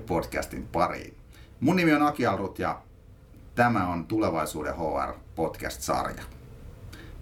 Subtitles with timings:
[0.00, 1.14] Duunitori-podcastin pariin.
[1.60, 2.82] Mun nimi on Aki Alrut ja
[3.54, 6.22] tämä on Tulevaisuuden HR podcast-sarja.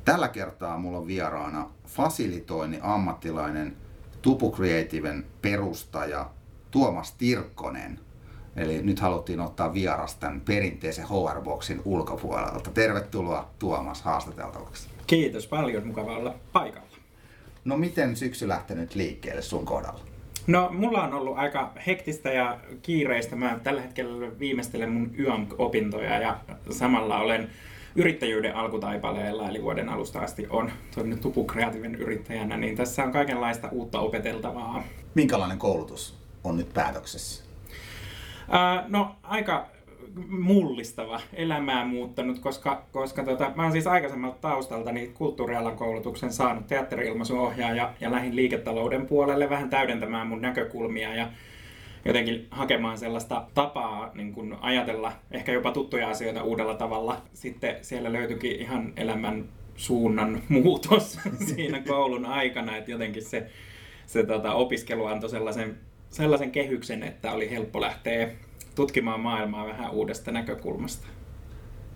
[0.05, 3.77] Tällä kertaa mulla on vieraana fasilitoinnin ammattilainen
[4.23, 6.31] Tupu Creativen perustaja
[6.71, 8.01] Tuomas Tirkkonen.
[8.57, 12.71] Eli nyt haluttiin ottaa vieras tämän perinteisen HR-boksin ulkopuolelta.
[12.71, 14.89] Tervetuloa Tuomas haastateltavaksi.
[15.07, 16.89] Kiitos paljon, mukava olla paikalla.
[17.65, 20.08] No miten syksy lähtenyt liikkeelle sun kohdalla?
[20.49, 23.37] No, mulla on ollut aika hektistä ja kiireistä.
[23.37, 26.39] Mä tällä hetkellä viimeistelen mun YAMK-opintoja ja
[26.71, 27.51] samalla olen
[27.97, 33.69] yrittäjyyden alkutaipaleella, eli vuoden alusta asti on toiminut Tupu Kreatiivin yrittäjänä, niin tässä on kaikenlaista
[33.73, 34.85] uutta opeteltavaa.
[35.15, 37.45] Minkälainen koulutus on nyt päätöksessä?
[38.51, 39.67] Ää, no, aika
[40.29, 46.67] mullistava elämää muuttanut, koska, koska tota, mä oon siis aikaisemmalta taustalta niin kulttuurialan koulutuksen saanut
[46.67, 51.29] teatteri-ilmaisuohjaaja ja lähin liiketalouden puolelle vähän täydentämään mun näkökulmia ja
[52.05, 57.23] jotenkin hakemaan sellaista tapaa niin kun ajatella ehkä jopa tuttuja asioita uudella tavalla.
[57.35, 59.45] Sitten siellä löytyikin ihan elämän
[59.77, 61.19] suunnan muutos
[61.55, 63.47] siinä koulun aikana, että jotenkin se,
[64.07, 65.79] se tota, opiskelu antoi sellaisen,
[66.11, 68.29] sellaisen kehyksen, että oli helppo lähteä
[68.79, 71.07] tutkimaan maailmaa vähän uudesta näkökulmasta.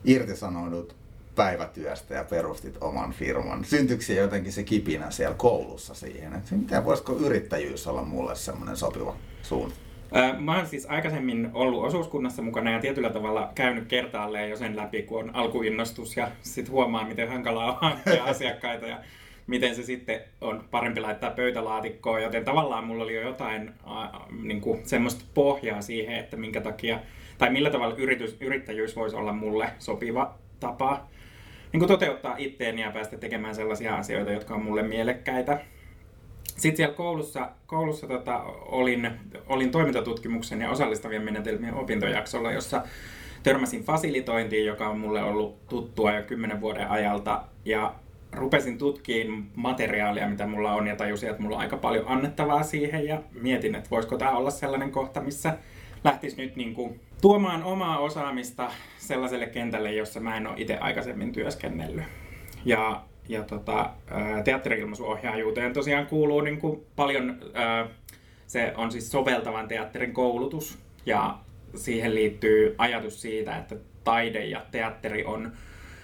[0.05, 0.97] Irtisanoudut
[1.35, 3.65] päivätyöstä ja perustit oman firman.
[3.65, 6.33] Syntyykö jotenkin se kipinä siellä koulussa siihen?
[6.33, 9.75] Että mitä voisiko yrittäjyys olla mulle semmoinen sopiva suunta?
[10.39, 15.03] Mä oon siis aikaisemmin ollut osuuskunnassa mukana ja tietyllä tavalla käynyt kertaalleen jo sen läpi,
[15.03, 18.99] kun on alkuinnostus ja sitten huomaa, miten hankalaa on hankkia asiakkaita ja
[19.47, 24.61] miten se sitten on parempi laittaa pöytälaatikkoon, joten tavallaan mulla oli jo jotain äh, niin
[24.61, 27.01] kuin semmoista pohjaa siihen, että minkä takia,
[27.39, 31.07] tai millä tavalla yritys, yrittäjyys voisi olla mulle sopiva tapa
[31.73, 35.61] niin kuin toteuttaa itteeni ja päästä tekemään sellaisia asioita, jotka on mulle mielekkäitä.
[36.45, 39.11] Sitten siellä koulussa, koulussa tota, olin,
[39.47, 42.83] olin toimintatutkimuksen ja osallistavien menetelmien opintojaksolla, jossa
[43.42, 47.42] törmäsin fasilitointiin, joka on mulle ollut tuttua jo kymmenen vuoden ajalta.
[47.64, 47.95] Ja
[48.33, 53.07] rupesin tutkiin materiaalia, mitä mulla on, ja tajusin, että mulla on aika paljon annettavaa siihen,
[53.07, 55.59] ja mietin, että voisiko tämä olla sellainen kohta, missä
[56.05, 61.33] lähtisi nyt niin kuin tuomaan omaa osaamista sellaiselle kentälle, jossa mä en ole itse aikaisemmin
[61.33, 62.05] työskennellyt.
[62.65, 63.91] Ja, ja tota,
[64.45, 67.39] teatteri-ilmaisuohjaajuuteen tosiaan kuuluu niin kuin paljon,
[68.47, 71.39] se on siis soveltavan teatterin koulutus, ja
[71.75, 75.53] siihen liittyy ajatus siitä, että taide ja teatteri on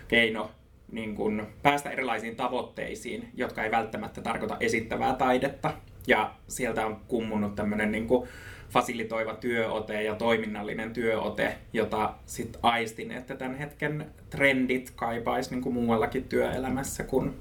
[0.09, 0.51] keino
[0.93, 5.75] niin kuin päästä erilaisiin tavoitteisiin, jotka ei välttämättä tarkoita esittävää taidetta.
[6.07, 8.29] Ja sieltä on kummunut tämmöinen niin kuin
[8.71, 15.75] fasilitoiva työote ja toiminnallinen työote, jota sitten aistin, että tämän hetken trendit kaipaisi niin kuin
[15.75, 17.37] muuallakin työelämässä kuin,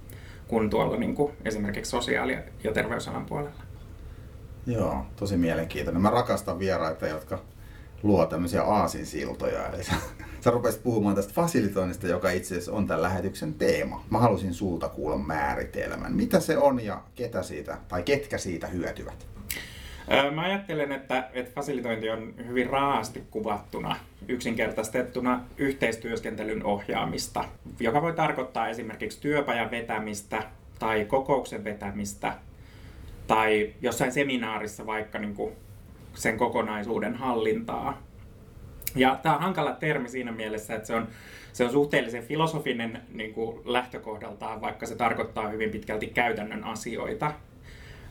[0.48, 3.64] kuin tuolla niin kuin esimerkiksi sosiaali- ja terveysalan puolella.
[4.66, 6.02] Joo, tosi mielenkiintoinen.
[6.02, 7.40] Mä rakastan vieraita, jotka
[8.04, 9.68] luo tämmöisiä aasinsiltoja.
[9.68, 9.94] Eli sä,
[10.44, 14.06] sä rupesit puhumaan tästä fasilitoinnista, joka itse asiassa on tämän lähetyksen teema.
[14.10, 16.14] Mä halusin sulta kuulla määritelmän.
[16.14, 19.28] Mitä se on ja ketä siitä, tai ketkä siitä hyötyvät?
[20.32, 23.96] Mä ajattelen, että, että fasilitointi on hyvin raasti kuvattuna,
[24.28, 27.46] yksinkertaistettuna yhteistyöskentelyn ohjaamista,
[27.80, 30.44] joka voi tarkoittaa esimerkiksi työpajan vetämistä
[30.80, 32.34] tai kokouksen vetämistä
[33.28, 35.54] tai jossain seminaarissa vaikka niin kuin
[36.18, 38.02] sen kokonaisuuden hallintaa.
[38.96, 41.08] Ja tämä on hankala termi siinä mielessä, että se on,
[41.54, 47.32] se on suhteellisen filosofinen niin kuin lähtökohdaltaan, vaikka se tarkoittaa hyvin pitkälti käytännön asioita.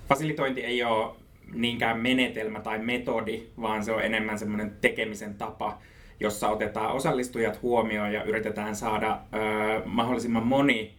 [0.09, 1.15] Fasilitointi ei ole
[1.53, 5.79] niinkään menetelmä tai metodi, vaan se on enemmän semmoinen tekemisen tapa,
[6.21, 10.95] jossa otetaan osallistujat huomioon ja yritetään saada ö, mahdollisimman moni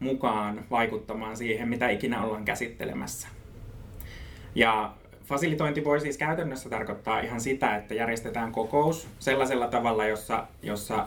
[0.00, 3.28] mukaan vaikuttamaan siihen, mitä ikinä ollaan käsittelemässä.
[4.54, 4.94] Ja
[5.30, 11.06] Fasilitointi voi siis käytännössä tarkoittaa ihan sitä, että järjestetään kokous sellaisella tavalla, jossa, jossa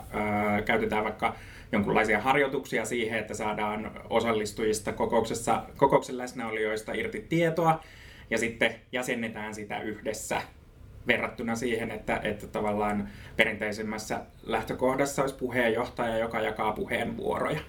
[0.57, 1.35] ö, käytetään vaikka
[1.71, 7.83] jonkinlaisia harjoituksia siihen, että saadaan osallistujista kokouksessa, kokouksen läsnäolijoista irti tietoa
[8.29, 10.41] ja sitten jäsennetään sitä yhdessä
[11.07, 17.59] verrattuna siihen, että, että tavallaan perinteisemmässä lähtökohdassa olisi puheenjohtaja, joka jakaa puheenvuoroja.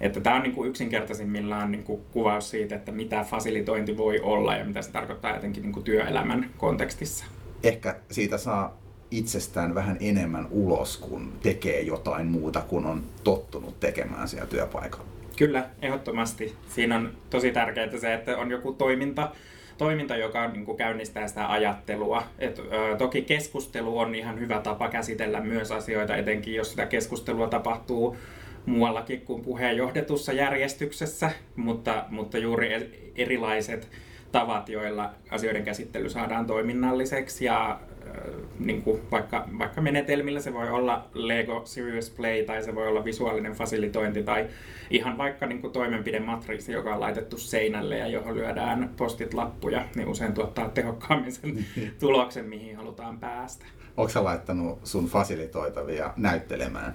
[0.00, 4.56] Että tämä on niin kuin yksinkertaisimmillaan niin kuin kuvaus siitä, että mitä fasilitointi voi olla
[4.56, 7.24] ja mitä se tarkoittaa jotenkin niin kuin työelämän kontekstissa.
[7.62, 8.80] Ehkä siitä saa
[9.10, 15.06] itsestään vähän enemmän ulos, kun tekee jotain muuta, kun on tottunut tekemään siellä työpaikalla.
[15.36, 16.56] Kyllä, ehdottomasti.
[16.68, 19.30] Siinä on tosi tärkeää se, että on joku toiminta,
[19.78, 22.22] toiminta, joka niin kuin käynnistää sitä ajattelua.
[22.38, 27.48] Et, ö, toki keskustelu on ihan hyvä tapa käsitellä myös asioita, etenkin jos sitä keskustelua
[27.48, 28.16] tapahtuu
[28.66, 33.88] muuallakin kuin puheenjohdetussa järjestyksessä, mutta, mutta juuri erilaiset
[34.32, 37.80] tavat, joilla asioiden käsittely saadaan toiminnalliseksi ja
[38.58, 43.04] niin kuin vaikka, vaikka menetelmillä se voi olla Lego Serious Play tai se voi olla
[43.04, 44.46] visuaalinen fasilitointi tai
[44.90, 50.32] ihan vaikka niin kuin toimenpidematriisi, joka on laitettu seinälle ja johon lyödään postit-lappuja, niin usein
[50.32, 51.66] tuottaa tehokkaammin sen
[52.00, 53.66] tuloksen, mihin halutaan päästä.
[53.96, 56.94] Onko sä laittanut sun fasilitoitavia näyttelemään?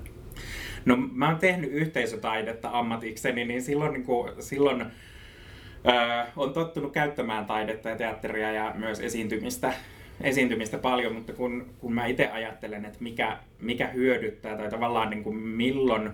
[0.85, 7.45] No mä oon tehnyt yhteisötaidetta ammatikseni, niin silloin, niin kuin, silloin öö, on tottunut käyttämään
[7.45, 9.73] taidetta ja teatteria ja myös esiintymistä
[10.21, 15.23] esiintymistä paljon, mutta kun, kun mä itse ajattelen, että mikä, mikä hyödyttää tai tavallaan niin
[15.23, 16.09] kuin milloin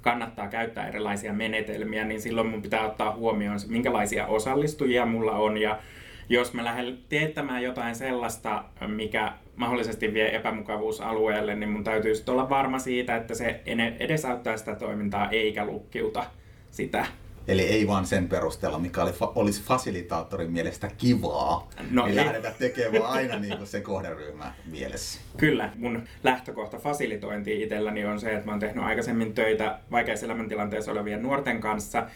[0.00, 5.78] kannattaa käyttää erilaisia menetelmiä, niin silloin mun pitää ottaa huomioon, minkälaisia osallistujia mulla on ja
[6.28, 12.48] jos mä lähden teettämään jotain sellaista, mikä mahdollisesti vie epämukavuusalueelle, niin mun täytyy sitten olla
[12.48, 13.60] varma siitä, että se
[13.98, 16.24] edesauttaa sitä toimintaa eikä lukkiuta
[16.70, 17.06] sitä
[17.48, 21.68] Eli ei vaan sen perusteella, mikä oli, olisi fasilitaattorin mielestä kivaa.
[21.90, 22.24] No niin ei.
[22.24, 25.20] lähdetä tekemään aina niin kuin se kohderyhmä mielessä.
[25.36, 25.72] Kyllä.
[25.76, 31.22] Mun lähtökohta fasilitointiin itselläni on se, että mä oon tehnyt aikaisemmin töitä vaikeissa elämäntilanteissa olevien
[31.22, 32.06] nuorten kanssa.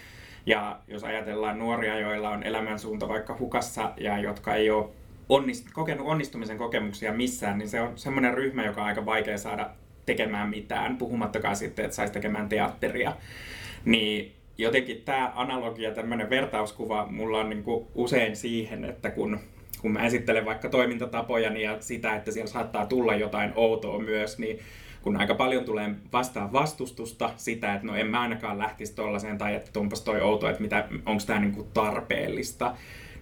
[0.46, 4.88] Ja jos ajatellaan nuoria, joilla on elämänsuunta vaikka hukassa ja jotka ei ole
[5.28, 9.70] onnist, kokenut onnistumisen kokemuksia missään, niin se on semmoinen ryhmä, joka on aika vaikea saada
[10.06, 13.12] tekemään mitään, puhumattakaan sitten, että saisi tekemään teatteria.
[13.84, 17.64] Niin jotenkin tämä analogia, tämmöinen vertauskuva mulla on niin
[17.94, 19.38] usein siihen, että kun,
[19.80, 24.58] kun mä esittelen vaikka toimintatapoja ja sitä, että siellä saattaa tulla jotain outoa myös, niin
[25.02, 29.54] kun aika paljon tulee vastaan vastustusta sitä, että no en mä ainakaan lähtisi tollaiseen tai
[29.54, 32.76] että onpas toi outo, että mitä, onko tämä niinku tarpeellista,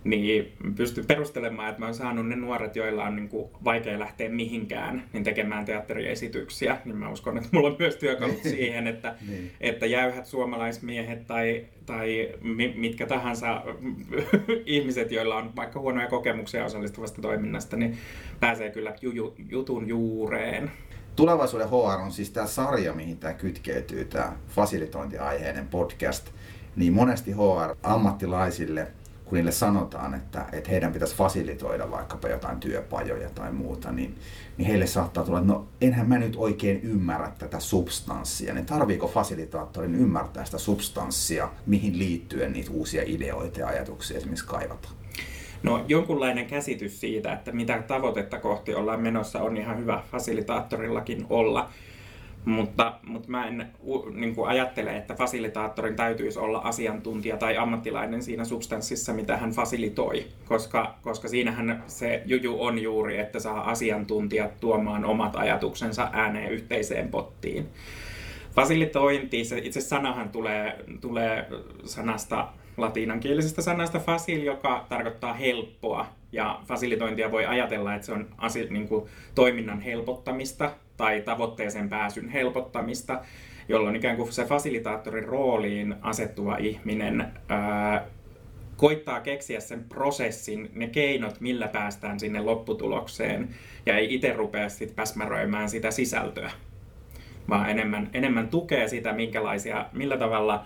[0.04, 4.28] niin pystyn perustelemaan, että mä oon saanut ne nuoret, joilla on niin kuin vaikea lähteä
[4.28, 9.50] mihinkään niin tekemään teatteriesityksiä, niin mä uskon, että mulla on myös työkalut siihen, että, niin.
[9.60, 12.28] että jäyhät suomalaismiehet tai, tai
[12.74, 13.62] mitkä tahansa
[14.66, 17.98] ihmiset, joilla on vaikka huonoja kokemuksia osallistuvasta toiminnasta, niin
[18.40, 20.70] pääsee kyllä ju- jutun juureen.
[21.16, 26.26] Tulevaisuuden HR on siis tämä sarja, mihin tämä kytkeytyy, tämä fasilitointiaiheinen podcast.
[26.76, 28.86] Niin monesti HR-ammattilaisille–
[29.30, 34.18] kun niille sanotaan, että, että heidän pitäisi fasilitoida vaikkapa jotain työpajoja tai muuta, niin,
[34.56, 39.08] niin heille saattaa tulla, että no enhän mä nyt oikein ymmärrä tätä substanssia, niin tarviiko
[39.08, 44.99] fasilitaattorin ymmärtää sitä substanssia, mihin liittyen niitä uusia ideoita ja ajatuksia esimerkiksi kaivataan?
[45.62, 51.70] No jonkunlainen käsitys siitä, että mitä tavoitetta kohti ollaan menossa, on ihan hyvä fasilitaattorillakin olla.
[52.44, 53.70] Mutta, mutta mä en
[54.14, 60.26] niin kuin ajattele, että fasilitaattorin täytyisi olla asiantuntija tai ammattilainen siinä substanssissa, mitä hän fasilitoi,
[60.44, 67.08] koska, koska siinähän se juju on juuri, että saa asiantuntijat tuomaan omat ajatuksensa ääneen yhteiseen
[67.08, 67.68] pottiin.
[68.54, 71.48] Fasilitointi, se itse sanahan tulee, tulee
[71.84, 76.06] sanasta latinankielisestä sanasta fasil, joka tarkoittaa helppoa.
[76.32, 82.28] Ja fasilitointia voi ajatella, että se on asia, niin kuin, toiminnan helpottamista tai tavoitteeseen pääsyn
[82.28, 83.20] helpottamista,
[83.68, 88.06] jolloin ikään kuin se fasilitaattorin rooliin asettuva ihminen ää,
[88.76, 93.48] koittaa keksiä sen prosessin, ne keinot, millä päästään sinne lopputulokseen,
[93.86, 96.50] ja ei itse rupea sitten päsmäröimään sitä sisältöä,
[97.48, 100.64] vaan enemmän, enemmän tukee sitä, minkälaisia, millä tavalla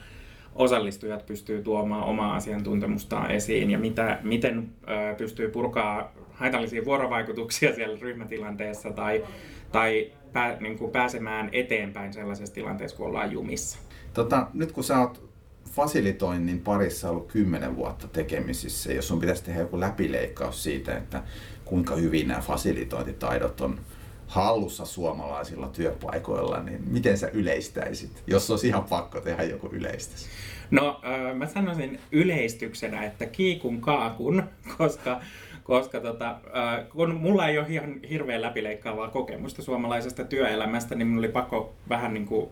[0.54, 7.98] osallistujat pystyy tuomaan omaa asiantuntemustaan esiin ja mitä, miten ö, pystyy purkaa haitallisia vuorovaikutuksia siellä
[8.00, 9.24] ryhmätilanteessa tai,
[9.72, 13.78] tai pää, niin kuin pääsemään eteenpäin sellaisessa tilanteessa, kun ollaan jumissa.
[14.14, 15.24] Tota, nyt kun sä oot
[15.70, 21.22] fasilitoinnin parissa ollut kymmenen vuotta tekemisissä, jos sun pitäisi tehdä joku läpileikkaus siitä, että
[21.64, 23.80] kuinka hyvin nämä fasilitointitaidot on
[24.26, 30.26] hallussa suomalaisilla työpaikoilla, niin miten sä yleistäisit, jos olisi ihan pakko tehdä joku yleistys?
[30.70, 34.42] No, äh, mä sanoisin yleistyksenä, että kiikun kaakun,
[34.78, 35.20] koska
[35.64, 41.18] koska tota, äh, kun mulla ei ole ihan hirveän läpileikkaavaa kokemusta suomalaisesta työelämästä, niin mulla
[41.18, 42.50] oli pakko vähän niin kuin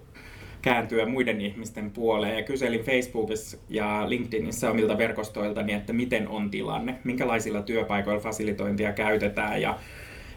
[0.62, 2.36] kääntyä muiden ihmisten puoleen.
[2.36, 9.62] Ja kyselin Facebookissa ja LinkedInissä omilta verkostoiltani, että miten on tilanne, minkälaisilla työpaikoilla fasilitointia käytetään.
[9.62, 9.78] Ja,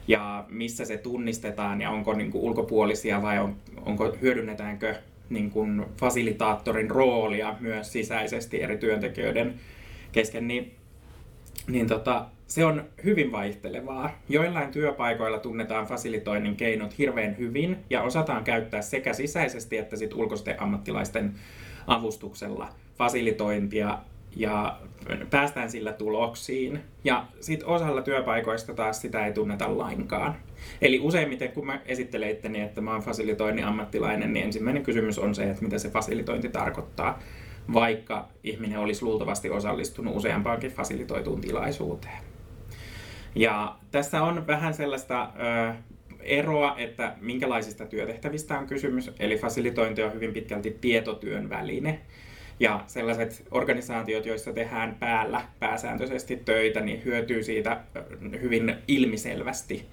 [0.07, 4.95] ja missä se tunnistetaan ja onko niin kuin ulkopuolisia vai on, onko, hyödynnetäänkö
[5.29, 9.53] niin kuin fasilitaattorin roolia myös sisäisesti eri työntekijöiden
[10.11, 10.75] kesken, niin,
[11.67, 14.09] niin tota, se on hyvin vaihtelevaa.
[14.29, 20.61] Joillain työpaikoilla tunnetaan fasilitoinnin keinot hirveän hyvin ja osataan käyttää sekä sisäisesti että sit ulkoisten
[20.61, 21.33] ammattilaisten
[21.87, 23.97] avustuksella fasilitointia
[24.35, 24.79] ja
[25.29, 26.79] päästään sillä tuloksiin.
[27.03, 30.35] Ja sitten osalla työpaikoista taas sitä ei tunneta lainkaan.
[30.81, 35.35] Eli useimmiten kun mä esittelen itteni, että mä oon fasilitoinnin ammattilainen, niin ensimmäinen kysymys on
[35.35, 37.19] se, että mitä se fasilitointi tarkoittaa.
[37.73, 42.17] vaikka ihminen olisi luultavasti osallistunut useampaankin fasilitoituun tilaisuuteen.
[43.35, 45.29] Ja tässä on vähän sellaista
[45.69, 45.73] ö,
[46.19, 49.11] eroa, että minkälaisista työtehtävistä on kysymys.
[49.19, 52.01] Eli fasilitointi on hyvin pitkälti tietotyön väline.
[52.59, 57.81] Ja sellaiset organisaatiot, joissa tehdään päällä pääsääntöisesti töitä, niin hyötyy siitä
[58.41, 59.85] hyvin ilmiselvästi.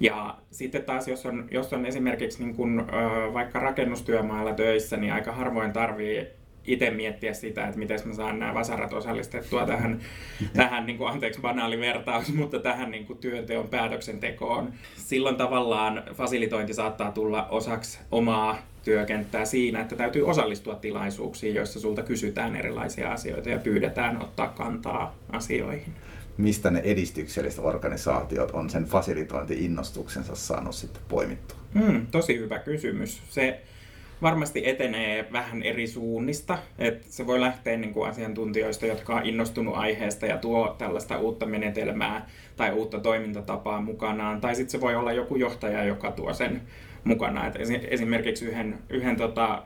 [0.00, 2.86] Ja sitten taas, jos on, jos on esimerkiksi niin kun,
[3.32, 6.26] vaikka rakennustyömaalla töissä, niin aika harvoin tarvii
[6.66, 10.00] itse miettiä sitä, että miten mä saan nämä vasarat osallistettua tähän,
[10.52, 14.72] tähän niin kuin, anteeksi banaali vertaus, mutta tähän niin kuin, työnteon päätöksentekoon.
[14.96, 22.02] Silloin tavallaan fasilitointi saattaa tulla osaksi omaa työkenttää siinä, että täytyy osallistua tilaisuuksiin, joissa sulta
[22.02, 25.94] kysytään erilaisia asioita ja pyydetään ottaa kantaa asioihin.
[26.36, 31.58] Mistä ne edistykselliset organisaatiot on sen fasilitointi-innostuksensa saanut sitten poimittua?
[31.74, 33.22] Mm, tosi hyvä kysymys.
[33.28, 33.60] Se,
[34.22, 36.58] varmasti etenee vähän eri suunnista.
[36.78, 41.46] Et se voi lähteä niin kuin asiantuntijoista, jotka on innostunut aiheesta ja tuo tällaista uutta
[41.46, 42.26] menetelmää
[42.56, 44.40] tai uutta toimintatapaa mukanaan.
[44.40, 46.62] Tai sitten se voi olla joku johtaja, joka tuo sen
[47.04, 47.46] mukana.
[47.46, 47.54] Et
[47.88, 49.62] esimerkiksi yhden, yhden tota,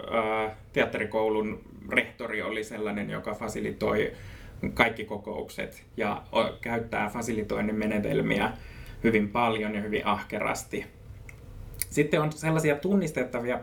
[0.73, 4.13] teatterikoulun rehtori oli sellainen, joka fasilitoi
[4.75, 6.23] kaikki kokoukset ja
[6.61, 8.53] käyttää fasilitoinnin menetelmiä
[9.05, 10.87] hyvin paljon ja hyvin ahkerasti.
[11.91, 13.61] Sitten on sellaisia tunnistettavia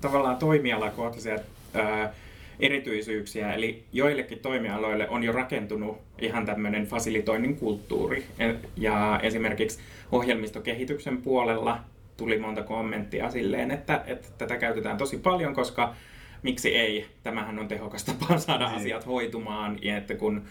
[0.00, 1.38] tavallaan toimialakohtaisia
[1.74, 2.12] ää,
[2.60, 8.24] erityisyyksiä, eli joillekin toimialoille on jo rakentunut ihan tämmöinen fasilitoinnin kulttuuri.
[8.38, 9.78] E, ja esimerkiksi
[10.12, 11.80] ohjelmistokehityksen puolella
[12.16, 15.94] tuli monta kommenttia silleen, että, että tätä käytetään tosi paljon, koska
[16.42, 18.70] miksi ei, tämähän on tehokas tapa saada ei.
[18.70, 18.80] Niin.
[18.80, 20.42] asiat hoitumaan, ja että kun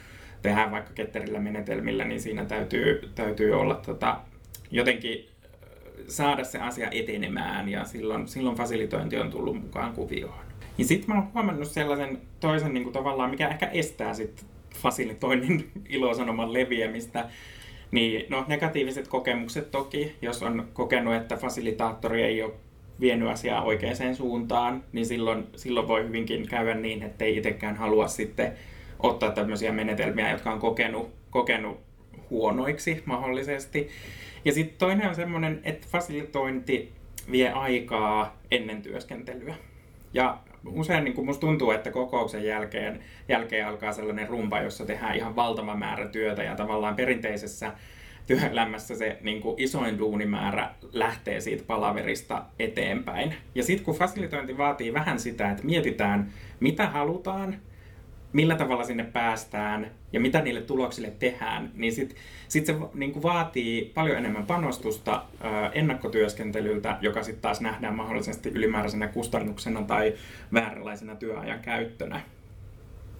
[0.41, 4.17] tehdään vaikka ketterillä menetelmillä, niin siinä täytyy, täytyy olla tota,
[4.71, 5.30] jotenkin
[6.07, 10.45] saada se asia etenemään ja silloin, silloin fasilitointi on tullut mukaan kuvioon.
[10.77, 15.71] Ja sitten mä oon huomannut sellaisen toisen niin kuin tavallaan, mikä ehkä estää sit fasilitoinnin
[15.89, 17.29] ilosanoman leviämistä,
[17.91, 22.53] niin no, negatiiviset kokemukset toki, jos on kokenut, että fasilitaattori ei ole
[22.99, 28.07] vienyt asiaa oikeaan suuntaan, niin silloin, silloin voi hyvinkin käydä niin, että ei itsekään halua
[28.07, 28.53] sitten
[28.99, 31.79] ottaa tämmöisiä menetelmiä, jotka on kokenut, kokenut
[32.31, 33.89] huonoiksi mahdollisesti.
[34.45, 36.91] Ja sitten toinen on semmoinen, että fasilitointi
[37.31, 39.55] vie aikaa ennen työskentelyä.
[40.13, 45.35] Ja usein niin musta tuntuu, että kokouksen jälkeen, jälkeen alkaa sellainen rumpa, jossa tehdään ihan
[45.35, 47.71] valtava määrä työtä ja tavallaan perinteisessä
[48.27, 53.35] työelämässä se niin kuin isoin duunimäärä lähtee siitä palaverista eteenpäin.
[53.55, 57.57] Ja sitten kun fasilitointi vaatii vähän sitä, että mietitään mitä halutaan,
[58.33, 63.23] millä tavalla sinne päästään ja mitä niille tuloksille tehdään, niin sitten sit se niin kuin
[63.23, 70.13] vaatii paljon enemmän panostusta ää, ennakkotyöskentelyltä, joka sitten taas nähdään mahdollisesti ylimääräisenä kustannuksena tai
[70.53, 72.21] vääränlaisena työajan käyttönä.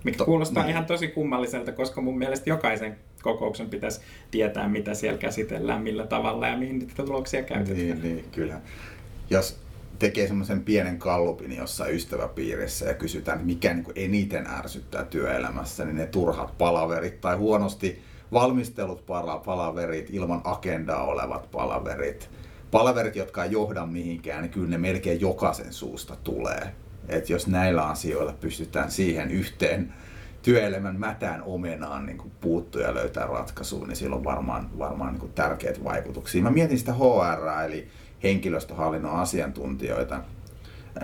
[0.03, 0.71] Mikä to, kuulostaa niin.
[0.71, 4.01] ihan tosi kummalliselta, koska mun mielestä jokaisen kokouksen pitäisi
[4.31, 7.77] tietää, mitä siellä käsitellään, millä tavalla ja mihin niitä tuloksia käytetään.
[7.77, 8.61] Niin, niin kyllä.
[9.29, 9.59] Jos
[10.01, 16.05] tekee semmoisen pienen kallupin jossain ystäväpiirissä ja kysytään, mikä niin eniten ärsyttää työelämässä, niin ne
[16.05, 19.05] turhat palaverit tai huonosti valmistelut
[19.45, 22.29] palaverit, ilman agendaa olevat palaverit,
[22.71, 26.75] palaverit, jotka ei johda mihinkään, niin kyllä ne melkein jokaisen suusta tulee.
[27.09, 29.93] Et jos näillä asioilla pystytään siihen yhteen
[30.41, 32.31] työelämän mätään omenaan niin kuin
[32.79, 36.43] ja löytää ratkaisuun, niin sillä on varmaan, varmaan niin kuin tärkeitä vaikutuksia.
[36.43, 37.87] Mä mietin sitä HR, eli
[38.23, 40.23] henkilöstöhallinnon asiantuntijoita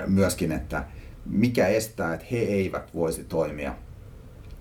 [0.08, 0.84] myöskin, että
[1.26, 3.76] mikä estää, että he eivät voisi toimia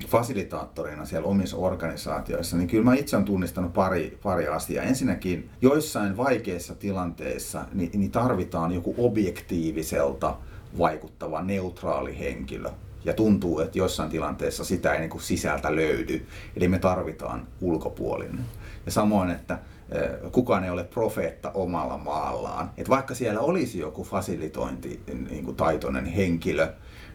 [0.06, 4.84] fasilitaattorina siellä omissa organisaatioissa, niin kyllä mä itse olen tunnistanut pari, pari asiaa.
[4.84, 10.36] Ensinnäkin joissain vaikeissa tilanteissa niin, niin tarvitaan joku objektiiviselta
[10.78, 12.70] vaikuttava neutraali henkilö.
[13.04, 16.26] Ja tuntuu, että jossain tilanteessa sitä ei niin kuin sisältä löydy.
[16.56, 18.44] Eli me tarvitaan ulkopuolinen.
[18.86, 19.58] Ja samoin, että
[20.32, 22.70] kukaan ei ole profeetta omalla maallaan.
[22.76, 25.00] Et vaikka siellä olisi joku fasilitointi
[25.30, 26.68] niin kuin taitoinen henkilö,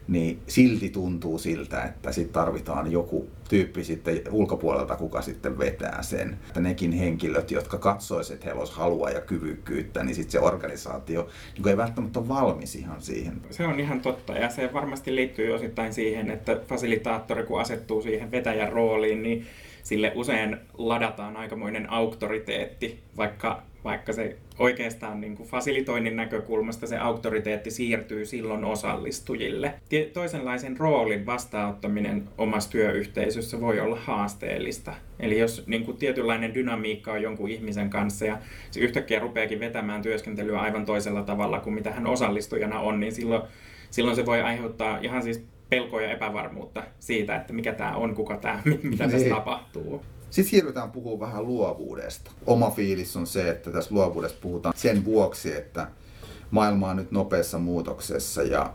[0.08, 6.38] niin silti tuntuu siltä, että sit tarvitaan joku tyyppi sitten ulkopuolelta, kuka sitten vetää sen.
[6.48, 11.28] Että nekin henkilöt, jotka katsoisivat, että heillä olisi halua ja kyvykkyyttä, niin sitten se organisaatio
[11.56, 13.40] niin ei välttämättä ole valmis ihan siihen.
[13.50, 18.30] Se on ihan totta ja se varmasti liittyy osittain siihen, että fasilitaattori kun asettuu siihen
[18.30, 19.46] vetäjän rooliin, niin
[19.82, 27.70] sille usein ladataan aikamoinen auktoriteetti, vaikka, vaikka se oikeastaan niin kuin fasilitoinnin näkökulmasta se auktoriteetti
[27.70, 29.74] siirtyy silloin osallistujille.
[30.12, 34.94] Toisenlaisen roolin vastaanottaminen omassa työyhteisössä voi olla haasteellista.
[35.20, 38.38] Eli jos niin kuin tietynlainen dynamiikka on jonkun ihmisen kanssa ja
[38.70, 43.42] se yhtäkkiä rupeakin vetämään työskentelyä aivan toisella tavalla kuin mitä hän osallistujana on, niin silloin,
[43.90, 48.36] silloin se voi aiheuttaa ihan siis pelkoa ja epävarmuutta siitä, että mikä tämä on, kuka
[48.36, 49.34] tämä, mitä tässä Niin.
[49.34, 50.02] tapahtuu.
[50.30, 52.30] Sitten siirrytään puhumaan vähän luovuudesta.
[52.46, 55.86] Oma fiilis on se, että tässä luovuudesta puhutaan sen vuoksi, että
[56.50, 58.72] maailma on nyt nopeassa muutoksessa ja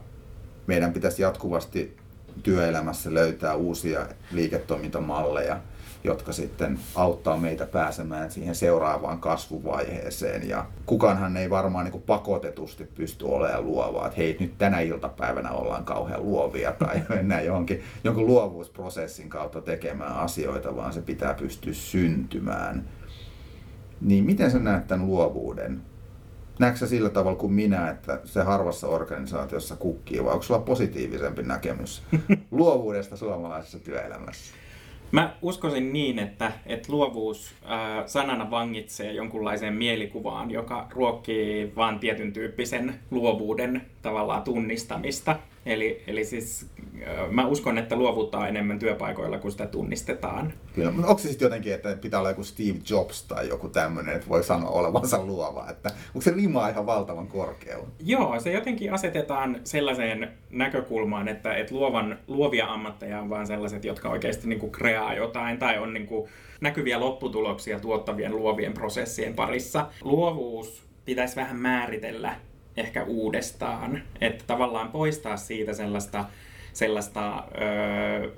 [0.68, 1.98] meidän pitäisi jatkuvasti
[2.44, 5.60] työelämässä löytää uusia liiketoimintamalleja,
[6.04, 10.50] jotka sitten auttaa meitä pääsemään siihen seuraavaan kasvuvaiheeseen.
[10.50, 15.86] Ja kukaanhan ei varmaan niin pakotetusti pysty olemaan luovaa, että hei, nyt tänä iltapäivänä ollaan
[15.86, 22.86] kauhean luovia tai mennään johonkin jonkun luovuusprosessin kautta tekemään asioita, vaan se pitää pystyä syntymään.
[24.02, 25.82] Niin miten sä näet tämän luovuuden?
[26.60, 32.04] Näetkö sillä tavalla kuin minä, että se harvassa organisaatiossa kukkii, vai onko sulla positiivisempi näkemys
[32.52, 34.54] luovuudesta suomalaisessa työelämässä?
[35.12, 42.34] Mä uskoisin niin, että, että luovuus ää, sanana vangitsee jonkunlaiseen mielikuvaan, joka ruokkii vaan tietyn
[42.34, 45.36] tyyppisen luovuuden tavallaan tunnistamista.
[45.66, 46.70] Eli, eli siis
[47.32, 50.54] mä uskon, että luovuutta on enemmän työpaikoilla, kun sitä tunnistetaan.
[50.76, 54.16] Kyllä, mutta onko se sitten jotenkin, että pitää olla joku Steve Jobs tai joku tämmöinen,
[54.16, 57.88] että voi sanoa olevansa luova, että onko se rima ihan valtavan korkealla?
[58.00, 64.10] Joo, se jotenkin asetetaan sellaiseen näkökulmaan, että, että luovan, luovia ammatteja on vaan sellaiset, jotka
[64.10, 66.30] oikeasti niin kuin kreaa jotain tai on niin kuin
[66.62, 69.88] näkyviä lopputuloksia tuottavien luovien prosessien parissa.
[70.02, 72.36] Luovuus pitäisi vähän määritellä
[72.78, 76.26] ehkä uudestaan, että tavallaan poistaa siitä sellaista,
[76.78, 78.30] sellaista öö,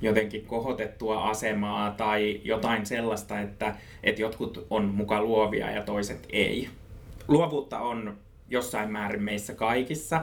[0.00, 6.68] jotenkin kohotettua asemaa tai jotain sellaista, että, että jotkut on muka luovia ja toiset ei.
[7.28, 8.16] Luovuutta on
[8.48, 10.20] jossain määrin meissä kaikissa.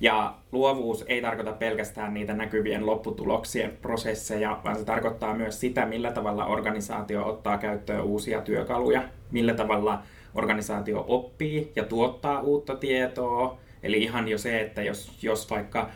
[0.00, 6.12] Ja luovuus ei tarkoita pelkästään niitä näkyvien lopputuloksien prosesseja, vaan se tarkoittaa myös sitä, millä
[6.12, 10.02] tavalla organisaatio ottaa käyttöön uusia työkaluja, millä tavalla
[10.34, 13.58] organisaatio oppii ja tuottaa uutta tietoa.
[13.82, 15.90] Eli ihan jo se, että jos, jos vaikka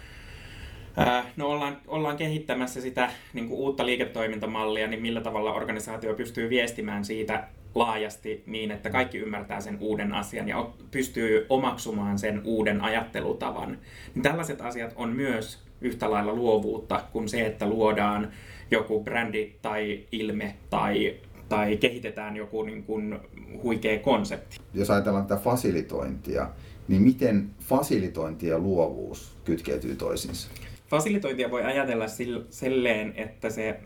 [1.36, 7.04] No ollaan, ollaan kehittämässä sitä niin kuin uutta liiketoimintamallia, niin millä tavalla organisaatio pystyy viestimään
[7.04, 13.78] siitä laajasti niin, että kaikki ymmärtää sen uuden asian ja pystyy omaksumaan sen uuden ajattelutavan.
[14.14, 18.32] Niin tällaiset asiat on myös yhtä lailla luovuutta kuin se, että luodaan
[18.70, 21.16] joku brändi tai ilme tai,
[21.48, 23.18] tai kehitetään joku niin kuin
[23.62, 24.58] huikea konsepti.
[24.74, 26.50] Jos ajatellaan tätä fasilitointia,
[26.88, 30.48] niin miten fasilitointi ja luovuus kytkeytyy toisiinsa?
[30.86, 33.80] Fasilitointia voi ajatella sil- silleen, että se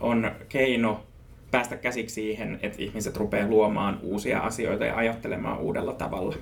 [0.00, 1.00] on keino
[1.50, 6.36] päästä käsiksi siihen, että ihmiset rupeaa luomaan uusia asioita ja ajattelemaan uudella tavalla.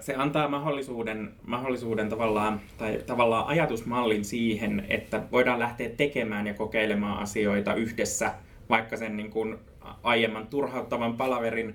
[0.00, 7.22] Se antaa mahdollisuuden, mahdollisuuden tavallaan, tai tavallaan ajatusmallin siihen, että voidaan lähteä tekemään ja kokeilemaan
[7.22, 8.34] asioita yhdessä,
[8.68, 9.58] vaikka sen niin kuin
[10.02, 11.74] aiemman turhauttavan palaverin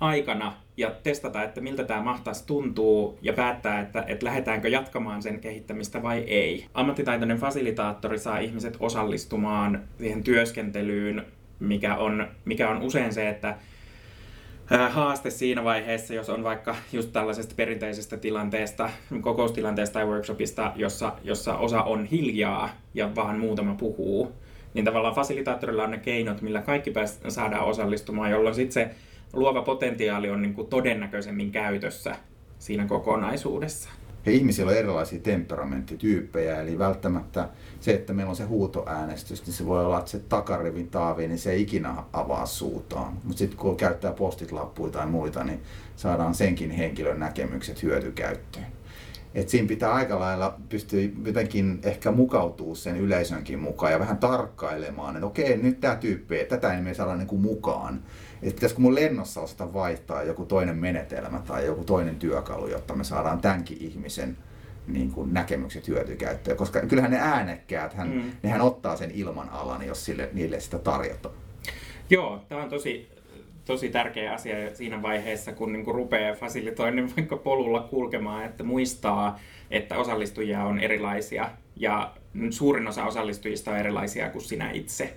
[0.00, 5.40] aikana ja testata, että miltä tämä mahtaisi tuntuu ja päättää, että, että lähdetäänkö jatkamaan sen
[5.40, 6.66] kehittämistä vai ei.
[6.74, 11.26] Ammattitaitoinen fasilitaattori saa ihmiset osallistumaan siihen työskentelyyn,
[11.60, 13.56] mikä on, mikä on usein se, että
[14.90, 21.56] haaste siinä vaiheessa, jos on vaikka just tällaisesta perinteisestä tilanteesta, kokoustilanteesta tai workshopista, jossa, jossa
[21.56, 24.32] osa on hiljaa ja vaan muutama puhuu,
[24.74, 28.90] niin tavallaan fasilitaattorilla on ne keinot, millä kaikki pääs, saadaan osallistumaan, jolloin sitten se
[29.32, 32.16] luova potentiaali on niin kuin todennäköisemmin käytössä
[32.58, 33.88] siinä kokonaisuudessa.
[34.26, 37.48] Ja ihmisillä on erilaisia temperamenttityyppejä, eli välttämättä
[37.80, 41.38] se, että meillä on se huutoäänestys, niin se voi olla, että se takarivin taavi, niin
[41.38, 43.12] se ei ikinä avaa suutaan.
[43.24, 45.60] Mutta sitten kun käyttää postit-lappuja tai muita, niin
[45.96, 48.66] saadaan senkin henkilön näkemykset hyötykäyttöön.
[49.34, 55.16] Et siinä pitää aika lailla pystyä jotenkin ehkä mukautuu sen yleisönkin mukaan ja vähän tarkkailemaan,
[55.16, 58.02] että okei, nyt tämä tyyppi, tätä ei me saada niinku mukaan.
[58.42, 63.04] Että pitäisikö mun lennossa osata vaihtaa joku toinen menetelmä tai joku toinen työkalu, jotta me
[63.04, 64.36] saadaan tämänkin ihmisen
[64.86, 66.56] niin kuin näkemykset hyötykäyttöön.
[66.56, 68.22] Koska kyllähän ne äänekkäät, hän, Mm.
[68.42, 71.34] nehän ottaa sen ilman alan, jos sille, niille sitä tarjotaan.
[72.10, 73.08] Joo, tämä on tosi,
[73.64, 79.98] tosi tärkeä asia siinä vaiheessa, kun niin rupeaa fasilitoinnin vaikka polulla kulkemaan, että muistaa, että
[79.98, 82.14] osallistujia on erilaisia ja
[82.50, 85.16] suurin osa osallistujista on erilaisia kuin sinä itse.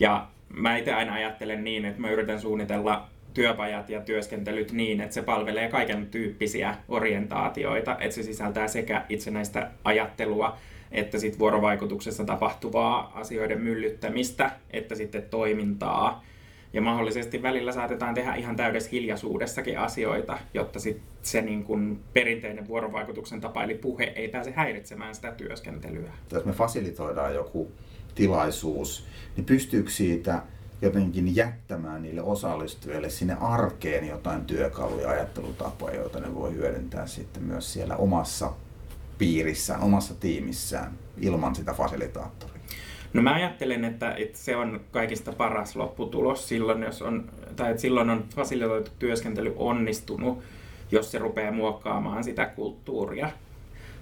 [0.00, 5.14] Ja mä itse aina ajattelen niin, että mä yritän suunnitella työpajat ja työskentelyt niin, että
[5.14, 10.56] se palvelee kaiken tyyppisiä orientaatioita, että se sisältää sekä itsenäistä ajattelua,
[10.92, 16.24] että sit vuorovaikutuksessa tapahtuvaa asioiden myllyttämistä, että sitten toimintaa.
[16.72, 22.68] Ja mahdollisesti välillä saatetaan tehdä ihan täydessä hiljaisuudessakin asioita, jotta sit se niin kun perinteinen
[22.68, 26.12] vuorovaikutuksen tapa, eli puhe, ei pääse häiritsemään sitä työskentelyä.
[26.32, 27.72] Jos me fasilitoidaan joku
[28.18, 29.04] tilaisuus,
[29.36, 30.42] niin pystyykö siitä
[30.82, 37.72] jotenkin jättämään niille osallistujille sinne arkeen jotain työkaluja, ajattelutapoja, joita ne voi hyödyntää sitten myös
[37.72, 38.52] siellä omassa
[39.18, 42.58] piirissään, omassa tiimissään ilman sitä fasilitaattoria?
[43.12, 47.80] No mä ajattelen, että, että se on kaikista paras lopputulos silloin, jos on, tai että
[47.80, 50.38] silloin on fasilitoitu työskentely onnistunut,
[50.90, 53.30] jos se rupeaa muokkaamaan sitä kulttuuria.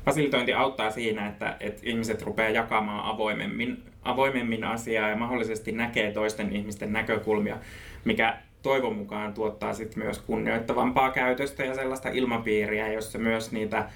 [0.07, 6.57] Fasilitointi auttaa siinä, että, että ihmiset rupeaa jakamaan avoimemmin, avoimemmin asiaa ja mahdollisesti näkee toisten
[6.57, 7.59] ihmisten näkökulmia,
[8.05, 13.91] mikä toivon mukaan tuottaa sit myös kunnioittavampaa käytöstä ja sellaista ilmapiiriä, jossa myös niitä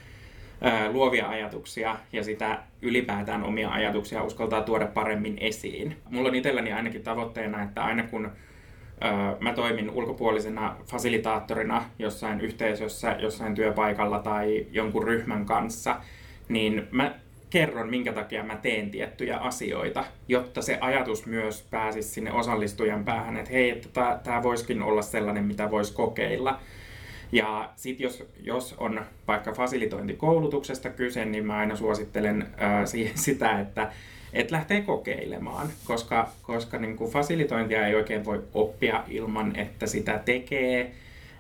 [0.93, 5.97] luovia ajatuksia ja sitä ylipäätään omia ajatuksia uskaltaa tuoda paremmin esiin.
[6.11, 8.31] Mulla on itselläni ainakin tavoitteena, että aina kun
[9.41, 15.97] mä toimin ulkopuolisena fasilitaattorina jossain yhteisössä, jossain työpaikalla tai jonkun ryhmän kanssa,
[16.49, 17.15] niin mä
[17.51, 23.37] kerron, minkä takia mä teen tiettyjä asioita, jotta se ajatus myös pääsisi sinne osallistujan päähän,
[23.37, 26.61] että hei, että tämä voisikin olla sellainen, mitä voisi kokeilla.
[27.33, 32.47] Ja sitten jos, jos on vaikka fasilitointikoulutuksesta kyse, niin mä aina suosittelen
[32.85, 33.93] siihen sitä, että
[34.33, 40.21] et lähtee kokeilemaan, koska, koska niin kuin fasilitointia ei oikein voi oppia ilman, että sitä
[40.25, 40.93] tekee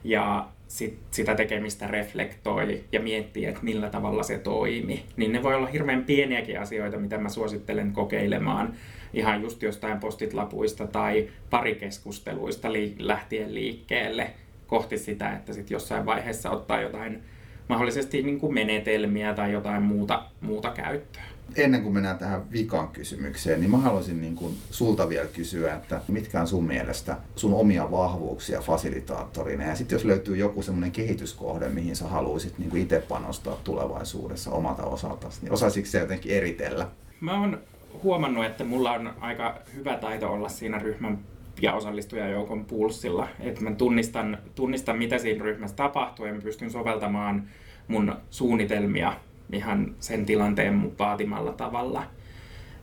[0.04, 5.04] ja sit, sitä tekemistä reflektoi ja miettii, että millä tavalla se toimi.
[5.16, 8.74] Niin ne voi olla hirveän pieniäkin asioita, mitä mä suosittelen kokeilemaan
[9.14, 14.30] ihan just jostain postitlapuista tai parikeskusteluista lähtien liikkeelle
[14.66, 17.22] kohti sitä, että sitten jossain vaiheessa ottaa jotain
[17.70, 21.24] mahdollisesti niin kuin menetelmiä tai jotain muuta, muuta käyttöön.
[21.56, 26.00] Ennen kuin mennään tähän vikan kysymykseen, niin mä haluaisin niin kuin sulta vielä kysyä, että
[26.08, 31.68] mitkä on sun mielestä sun omia vahvuuksia fasilitaattorina ja sitten jos löytyy joku semmoinen kehityskohde,
[31.68, 36.88] mihin sä haluaisit niin kuin itse panostaa tulevaisuudessa omalta osaltasi, niin osaisitko se jotenkin eritellä?
[37.20, 37.58] Mä oon
[38.02, 41.18] huomannut, että mulla on aika hyvä taito olla siinä ryhmän
[41.60, 43.28] ja osallistujajoukon pulssilla.
[43.40, 47.48] Että mä tunnistan, tunnistan, mitä siinä ryhmässä tapahtuu ja mä pystyn soveltamaan
[47.88, 49.12] mun suunnitelmia
[49.52, 52.02] ihan sen tilanteen vaatimalla tavalla.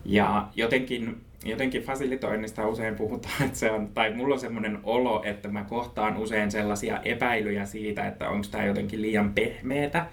[0.05, 5.47] Ja jotenkin, jotenkin fasilitoinnista usein puhutaan, että se on, tai mulla on semmoinen olo, että
[5.49, 10.05] mä kohtaan usein sellaisia epäilyjä siitä, että onko tämä jotenkin liian pehmeätä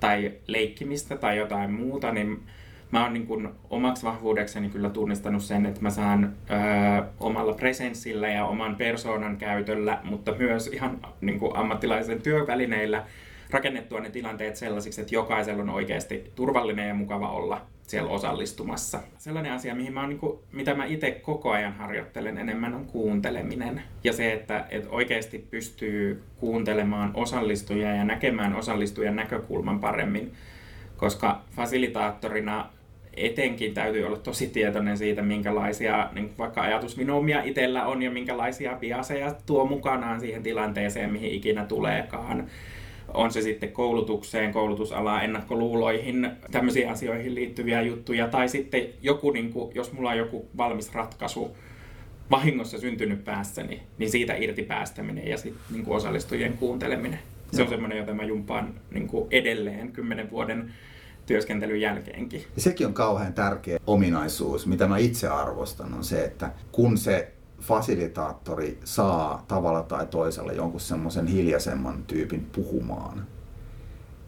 [0.00, 2.42] tai leikkimistä tai jotain muuta, niin
[2.92, 8.28] mä oon niin kuin omaksi vahvuudekseni kyllä tunnistanut sen, että mä saan ö, omalla presenssillä
[8.28, 13.04] ja oman persoonan käytöllä, mutta myös ihan niin ammattilaisen työvälineillä
[13.50, 19.00] rakennettua ne tilanteet sellaisiksi, että jokaisella on oikeasti turvallinen ja mukava olla siellä osallistumassa.
[19.18, 22.84] Sellainen asia, mihin mä oon, niin kuin, mitä mä itse koko ajan harjoittelen enemmän, on
[22.84, 23.82] kuunteleminen.
[24.04, 30.32] Ja se, että, että oikeasti pystyy kuuntelemaan osallistujia ja näkemään osallistujan näkökulman paremmin.
[30.96, 32.68] Koska fasilitaattorina
[33.16, 39.34] etenkin täytyy olla tosi tietoinen siitä, minkälaisia niin vaikka ajatusvinomia itsellä on ja minkälaisia biaseja
[39.46, 42.46] tuo mukanaan siihen tilanteeseen, mihin ikinä tuleekaan.
[43.14, 49.74] On se sitten koulutukseen, koulutusalaan, ennakkoluuloihin, tämmöisiin asioihin liittyviä juttuja, tai sitten joku, niin kuin,
[49.74, 51.56] jos mulla on joku valmis ratkaisu,
[52.30, 57.18] vahingossa syntynyt päässäni, niin siitä irti päästäminen ja sitten niin kuin osallistujien kuunteleminen.
[57.52, 60.72] Se on semmoinen, jota mä jumpaan niin kuin edelleen kymmenen vuoden
[61.32, 62.44] työskentelyn jälkeenkin.
[62.56, 67.32] Ja sekin on kauhean tärkeä ominaisuus, mitä mä itse arvostan, on se, että kun se
[67.60, 73.26] fasilitaattori saa tavalla tai toisella jonkun semmoisen hiljaisemman tyypin puhumaan,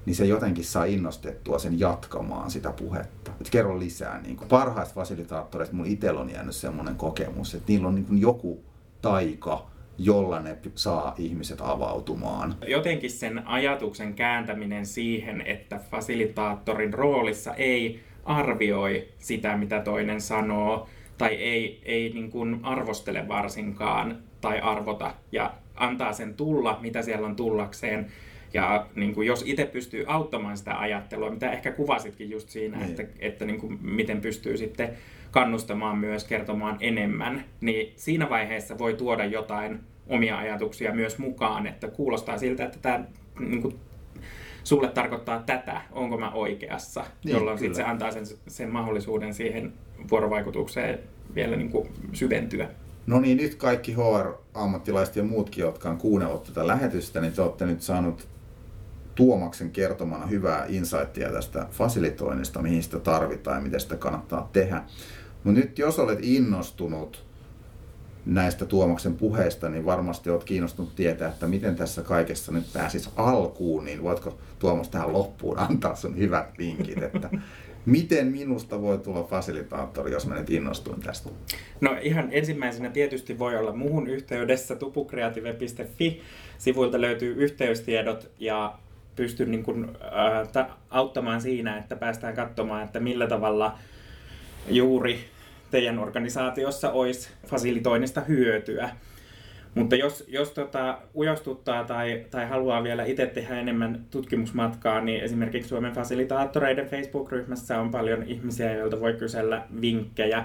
[0.06, 3.30] niin se jotenkin saa innostettua sen jatkamaan sitä puhetta.
[3.40, 4.20] Et kerro lisää.
[4.20, 8.64] Niin parhaista fasilitaattoreista mun itsellä on jäänyt semmoinen kokemus, että niillä on niin joku
[9.02, 12.54] taika, jolla ne saa ihmiset avautumaan.
[12.66, 21.34] Jotenkin sen ajatuksen kääntäminen siihen, että fasilitaattorin roolissa ei arvioi sitä, mitä toinen sanoo, tai
[21.34, 27.36] ei, ei niin kuin arvostele varsinkaan tai arvota ja antaa sen tulla, mitä siellä on
[27.36, 28.06] tullakseen.
[28.54, 32.90] Ja niin kuin jos itse pystyy auttamaan sitä ajattelua, mitä ehkä kuvasitkin just siinä, niin.
[32.90, 34.90] että, että niin kuin miten pystyy sitten
[35.34, 41.88] kannustamaan myös kertomaan enemmän, niin siinä vaiheessa voi tuoda jotain omia ajatuksia myös mukaan, että
[41.88, 43.04] kuulostaa siltä, että tämä
[43.38, 43.78] niin kuin,
[44.64, 49.72] sulle tarkoittaa tätä, onko mä oikeassa, niin, jolloin sitten se antaa sen, sen mahdollisuuden siihen
[50.10, 50.98] vuorovaikutukseen
[51.34, 52.68] vielä niin kuin syventyä.
[53.06, 57.66] No niin, nyt kaikki HR-ammattilaiset ja muutkin, jotka on kuunnellut tätä lähetystä, niin te olette
[57.66, 58.28] nyt saanut
[59.14, 64.82] Tuomaksen kertomana hyvää insightia tästä fasilitoinnista, mihin sitä tarvitaan ja miten sitä kannattaa tehdä.
[65.44, 67.24] Mutta nyt jos olet innostunut
[68.26, 73.84] näistä Tuomaksen puheista, niin varmasti olet kiinnostunut tietää, että miten tässä kaikessa nyt pääsisi alkuun,
[73.84, 77.30] niin voitko Tuomas tähän loppuun antaa sun hyvät vinkit, että
[77.86, 81.30] miten minusta voi tulla fasilitaattori, jos mä nyt innostuin tästä?
[81.80, 86.22] No ihan ensimmäisenä tietysti voi olla muuhun yhteydessä tupukreative.fi.
[86.58, 88.78] Sivuilta löytyy yhteystiedot ja
[89.16, 93.78] pysty niin kuin, ää, auttamaan siinä, että päästään katsomaan, että millä tavalla
[94.68, 95.33] juuri
[95.74, 98.90] teidän organisaatiossa olisi fasilitoinnista hyötyä.
[99.74, 105.68] Mutta jos, jos tota, ujostuttaa tai, tai haluaa vielä itse tehdä enemmän tutkimusmatkaa, niin esimerkiksi
[105.68, 110.44] Suomen fasilitaattoreiden Facebook-ryhmässä on paljon ihmisiä, joilta voi kysellä vinkkejä.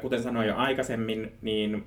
[0.00, 1.84] Kuten sanoin jo aikaisemmin, niin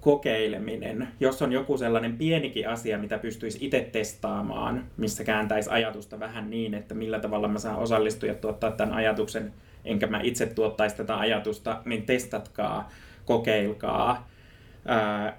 [0.00, 6.50] kokeileminen, jos on joku sellainen pienikin asia, mitä pystyisi itse testaamaan, missä kääntäisi ajatusta vähän
[6.50, 9.52] niin, että millä tavalla mä saan osallistua ja tuottaa tämän ajatuksen,
[9.84, 12.88] enkä mä itse tuottaisi tätä ajatusta, niin testatkaa,
[13.24, 14.28] kokeilkaa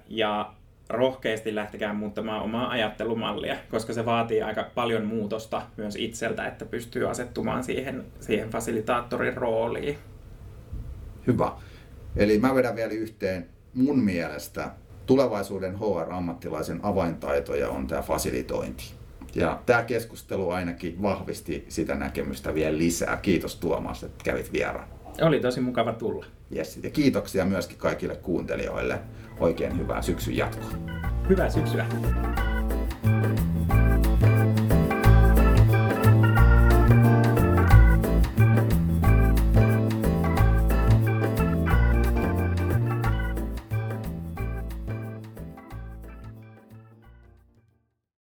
[0.08, 0.52] ja
[0.88, 7.10] rohkeasti lähtekää muuttamaan omaa ajattelumallia, koska se vaatii aika paljon muutosta myös itseltä, että pystyy
[7.10, 9.98] asettumaan siihen, siihen fasilitaattorin rooliin.
[11.26, 11.52] Hyvä.
[12.16, 13.48] Eli mä vedän vielä yhteen.
[13.74, 14.70] Mun mielestä
[15.06, 19.03] tulevaisuuden HR-ammattilaisen avaintaitoja on tämä fasilitointi.
[19.34, 23.16] Ja tämä keskustelu ainakin vahvisti sitä näkemystä vielä lisää.
[23.16, 24.88] Kiitos Tuomas, että kävit vieraan.
[25.22, 26.26] Oli tosi mukava tulla.
[26.56, 26.78] Yes.
[26.82, 28.98] Ja kiitoksia myöskin kaikille kuuntelijoille.
[29.38, 30.70] Oikein hyvää syksyn jatkoa.
[31.28, 31.86] Hyvää syksyä.